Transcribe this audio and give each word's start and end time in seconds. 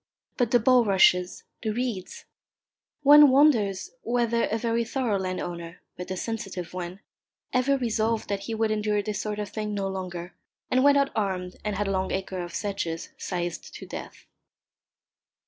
But 0.35 0.49
the 0.49 0.59
bulrushes, 0.59 1.43
the 1.61 1.69
reeds! 1.69 2.25
One 3.03 3.29
wonders 3.29 3.91
whether 4.01 4.45
a 4.45 4.57
very 4.57 4.83
thorough 4.83 5.19
landowner, 5.19 5.79
but 5.95 6.09
a 6.09 6.17
sensitive 6.17 6.73
one, 6.73 7.01
ever 7.53 7.77
resolved 7.77 8.27
that 8.27 8.39
he 8.45 8.55
would 8.55 8.71
endure 8.71 9.03
this 9.03 9.21
sort 9.21 9.37
of 9.37 9.49
thing 9.49 9.75
no 9.75 9.87
longer, 9.87 10.33
and 10.71 10.83
went 10.83 10.97
out 10.97 11.11
armed 11.15 11.57
and 11.63 11.75
had 11.75 11.87
a 11.87 11.91
long 11.91 12.11
acre 12.11 12.39
of 12.41 12.55
sedges 12.55 13.09
scythed 13.19 13.75
to 13.75 13.85
death. 13.85 14.25